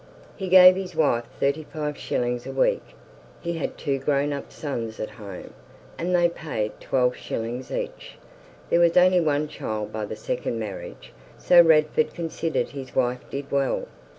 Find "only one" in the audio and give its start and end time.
8.97-9.47